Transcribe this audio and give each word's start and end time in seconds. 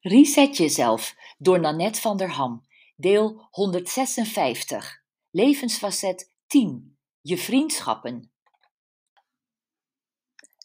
Reset 0.00 0.56
jezelf 0.56 1.14
door 1.38 1.60
Nanette 1.60 2.00
van 2.00 2.16
der 2.16 2.30
Ham. 2.30 2.66
Deel 2.96 3.48
156. 3.50 5.02
Levensfacet 5.30 6.32
10. 6.46 6.98
Je 7.20 7.38
vriendschappen. 7.38 8.32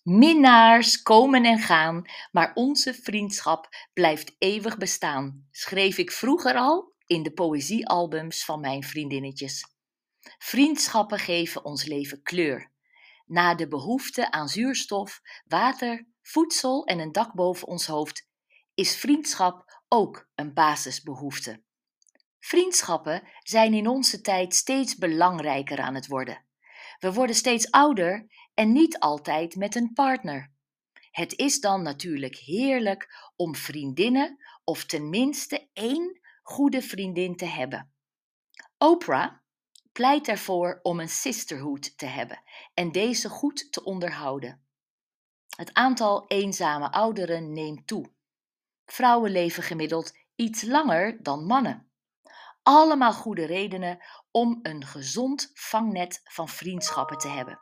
Minnaars 0.03 1.01
komen 1.01 1.45
en 1.45 1.59
gaan, 1.59 2.05
maar 2.31 2.51
onze 2.53 2.93
vriendschap 2.93 3.67
blijft 3.93 4.35
eeuwig 4.37 4.77
bestaan, 4.77 5.47
schreef 5.51 5.97
ik 5.97 6.11
vroeger 6.11 6.55
al 6.55 6.93
in 7.05 7.23
de 7.23 7.33
poëziealbums 7.33 8.45
van 8.45 8.59
mijn 8.59 8.83
vriendinnetjes. 8.83 9.65
Vriendschappen 10.37 11.19
geven 11.19 11.65
ons 11.65 11.85
leven 11.85 12.23
kleur. 12.23 12.71
Na 13.25 13.55
de 13.55 13.67
behoefte 13.67 14.31
aan 14.31 14.49
zuurstof, 14.49 15.21
water, 15.47 16.07
voedsel 16.21 16.85
en 16.85 16.99
een 16.99 17.11
dak 17.11 17.33
boven 17.33 17.67
ons 17.67 17.87
hoofd 17.87 18.31
is 18.73 18.95
vriendschap 18.95 19.81
ook 19.87 20.29
een 20.35 20.53
basisbehoefte. 20.53 21.63
Vriendschappen 22.39 23.27
zijn 23.39 23.73
in 23.73 23.87
onze 23.87 24.21
tijd 24.21 24.55
steeds 24.55 24.95
belangrijker 24.95 25.79
aan 25.79 25.95
het 25.95 26.07
worden. 26.07 26.45
We 26.99 27.13
worden 27.13 27.35
steeds 27.35 27.71
ouder 27.71 28.27
en 28.53 28.71
niet 28.71 28.99
altijd 28.99 29.55
met 29.55 29.75
een 29.75 29.93
partner. 29.93 30.51
Het 31.11 31.37
is 31.37 31.59
dan 31.59 31.81
natuurlijk 31.81 32.35
heerlijk 32.35 33.31
om 33.35 33.55
vriendinnen 33.55 34.37
of 34.63 34.85
tenminste 34.85 35.69
één 35.73 36.19
goede 36.43 36.81
vriendin 36.81 37.35
te 37.35 37.45
hebben. 37.45 37.93
Oprah 38.77 39.31
pleit 39.91 40.27
ervoor 40.27 40.79
om 40.81 40.99
een 40.99 41.09
sisterhood 41.09 41.97
te 41.97 42.05
hebben 42.05 42.43
en 42.73 42.91
deze 42.91 43.29
goed 43.29 43.71
te 43.71 43.83
onderhouden. 43.83 44.65
Het 45.55 45.73
aantal 45.73 46.27
eenzame 46.27 46.91
ouderen 46.91 47.53
neemt 47.53 47.87
toe. 47.87 48.11
Vrouwen 48.85 49.31
leven 49.31 49.63
gemiddeld 49.63 50.17
iets 50.35 50.61
langer 50.61 51.23
dan 51.23 51.45
mannen. 51.45 51.91
Allemaal 52.63 53.13
goede 53.13 53.45
redenen 53.45 54.03
om 54.31 54.59
een 54.61 54.85
gezond 54.85 55.51
vangnet 55.53 56.21
van 56.23 56.49
vriendschappen 56.49 57.17
te 57.17 57.27
hebben. 57.27 57.59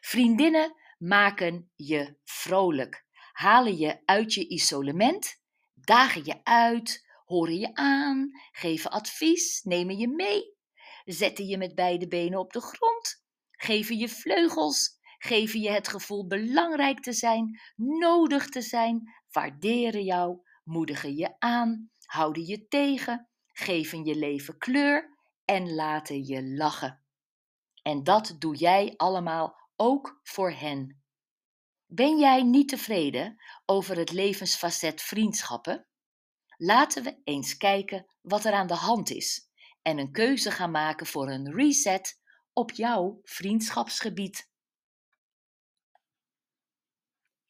Vriendinnen 0.00 0.74
maken 0.98 1.70
je 1.74 2.16
vrolijk, 2.24 3.06
halen 3.32 3.76
je 3.76 4.02
uit 4.04 4.34
je 4.34 4.48
isolement, 4.48 5.42
dagen 5.74 6.24
je 6.24 6.40
uit, 6.44 7.06
horen 7.24 7.58
je 7.58 7.74
aan, 7.74 8.30
geven 8.52 8.90
advies, 8.90 9.62
nemen 9.62 9.98
je 9.98 10.08
mee, 10.08 10.56
zetten 11.04 11.46
je 11.46 11.58
met 11.58 11.74
beide 11.74 12.08
benen 12.08 12.38
op 12.38 12.52
de 12.52 12.60
grond, 12.60 13.24
geven 13.50 13.98
je 13.98 14.08
vleugels, 14.08 14.98
geven 15.18 15.60
je 15.60 15.70
het 15.70 15.88
gevoel 15.88 16.26
belangrijk 16.26 17.00
te 17.00 17.12
zijn, 17.12 17.60
nodig 17.76 18.48
te 18.48 18.62
zijn, 18.62 19.12
waarderen 19.30 20.04
jou, 20.04 20.38
moedigen 20.64 21.14
je 21.14 21.34
aan, 21.38 21.90
houden 22.04 22.46
je 22.46 22.68
tegen, 22.68 23.28
geven 23.46 24.04
je 24.04 24.16
leven 24.16 24.58
kleur 24.58 25.18
en 25.44 25.74
laten 25.74 26.26
je 26.26 26.44
lachen. 26.44 27.04
En 27.82 28.04
dat 28.04 28.36
doe 28.38 28.56
jij 28.56 28.94
allemaal 28.96 29.56
ook 29.76 30.20
voor 30.22 30.50
hen. 30.50 31.02
Ben 31.86 32.18
jij 32.18 32.42
niet 32.42 32.68
tevreden 32.68 33.36
over 33.66 33.96
het 33.96 34.12
levensfacet 34.12 35.02
vriendschappen? 35.02 35.86
Laten 36.56 37.02
we 37.02 37.20
eens 37.24 37.56
kijken 37.56 38.06
wat 38.20 38.44
er 38.44 38.52
aan 38.52 38.66
de 38.66 38.74
hand 38.74 39.10
is 39.10 39.48
en 39.82 39.98
een 39.98 40.12
keuze 40.12 40.50
gaan 40.50 40.70
maken 40.70 41.06
voor 41.06 41.30
een 41.30 41.52
reset 41.52 42.20
op 42.52 42.70
jouw 42.70 43.20
vriendschapsgebied. 43.22 44.52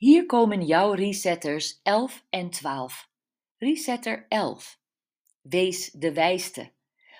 Hier 0.04 0.26
komen 0.26 0.66
jouw 0.66 0.92
resetters 0.92 1.80
11 1.82 2.24
en 2.30 2.50
12. 2.50 3.10
Resetter 3.56 4.26
11. 4.28 4.80
Wees 5.40 5.90
de 5.90 6.12
wijste. 6.12 6.72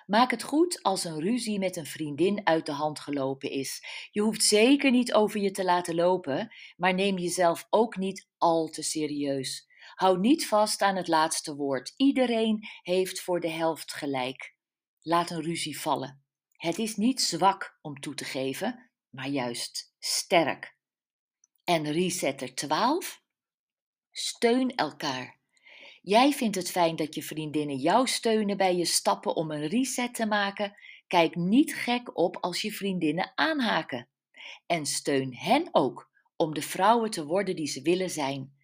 Maak 0.06 0.30
het 0.30 0.42
goed 0.42 0.82
als 0.82 1.04
een 1.04 1.20
ruzie 1.20 1.58
met 1.58 1.76
een 1.76 1.86
vriendin 1.86 2.46
uit 2.46 2.66
de 2.66 2.72
hand 2.72 3.00
gelopen 3.00 3.50
is. 3.50 3.84
Je 4.10 4.20
hoeft 4.20 4.42
zeker 4.42 4.90
niet 4.90 5.14
over 5.14 5.40
je 5.40 5.50
te 5.50 5.64
laten 5.64 5.94
lopen, 5.94 6.54
maar 6.76 6.94
neem 6.94 7.18
jezelf 7.18 7.66
ook 7.70 7.96
niet 7.96 8.28
al 8.38 8.68
te 8.68 8.82
serieus. 8.82 9.68
Hou 9.94 10.18
niet 10.18 10.46
vast 10.46 10.82
aan 10.82 10.96
het 10.96 11.08
laatste 11.08 11.54
woord. 11.54 11.92
Iedereen 11.96 12.68
heeft 12.82 13.20
voor 13.20 13.40
de 13.40 13.50
helft 13.50 13.92
gelijk. 13.92 14.56
Laat 15.00 15.30
een 15.30 15.42
ruzie 15.42 15.80
vallen. 15.80 16.24
Het 16.52 16.78
is 16.78 16.96
niet 16.96 17.20
zwak 17.20 17.78
om 17.82 18.00
toe 18.00 18.14
te 18.14 18.24
geven, 18.24 18.90
maar 19.10 19.28
juist 19.28 19.94
sterk. 19.98 20.74
En 21.64 21.92
resetter 21.92 22.54
12. 22.54 23.22
Steun 24.10 24.74
elkaar. 24.74 25.38
Jij 26.02 26.32
vindt 26.32 26.56
het 26.56 26.70
fijn 26.70 26.96
dat 26.96 27.14
je 27.14 27.22
vriendinnen 27.22 27.76
jou 27.76 28.06
steunen 28.06 28.56
bij 28.56 28.76
je 28.76 28.84
stappen 28.84 29.36
om 29.36 29.50
een 29.50 29.66
reset 29.66 30.14
te 30.14 30.26
maken. 30.26 30.76
Kijk 31.06 31.34
niet 31.34 31.74
gek 31.74 32.18
op 32.18 32.36
als 32.36 32.62
je 32.62 32.72
vriendinnen 32.72 33.32
aanhaken. 33.34 34.08
En 34.66 34.86
steun 34.86 35.34
hen 35.34 35.68
ook 35.72 36.10
om 36.36 36.54
de 36.54 36.62
vrouwen 36.62 37.10
te 37.10 37.26
worden 37.26 37.56
die 37.56 37.66
ze 37.66 37.82
willen 37.82 38.10
zijn. 38.10 38.54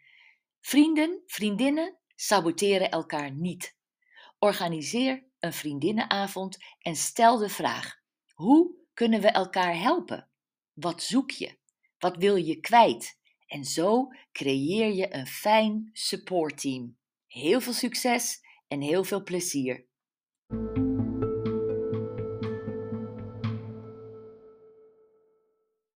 Vrienden, 0.60 1.22
vriendinnen 1.26 1.98
saboteren 2.14 2.90
elkaar 2.90 3.32
niet. 3.32 3.76
Organiseer 4.38 5.24
een 5.38 5.52
vriendinnenavond 5.52 6.58
en 6.78 6.96
stel 6.96 7.38
de 7.38 7.48
vraag: 7.48 8.00
hoe 8.34 8.74
kunnen 8.94 9.20
we 9.20 9.28
elkaar 9.28 9.78
helpen? 9.78 10.28
Wat 10.72 11.02
zoek 11.02 11.30
je? 11.30 11.59
Wat 12.00 12.16
wil 12.16 12.36
je 12.36 12.60
kwijt? 12.60 13.18
En 13.46 13.64
zo 13.64 14.06
creëer 14.32 14.92
je 14.92 15.14
een 15.14 15.26
fijn 15.26 15.90
supportteam. 15.92 16.96
Heel 17.26 17.60
veel 17.60 17.72
succes 17.72 18.40
en 18.68 18.80
heel 18.80 19.04
veel 19.04 19.22
plezier. 19.22 19.86